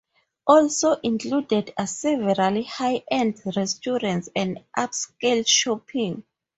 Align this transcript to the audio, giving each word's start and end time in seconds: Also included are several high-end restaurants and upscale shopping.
Also 0.47 0.93
included 1.03 1.75
are 1.77 1.85
several 1.85 2.63
high-end 2.63 3.39
restaurants 3.55 4.29
and 4.35 4.63
upscale 4.75 5.47
shopping. 5.47 6.23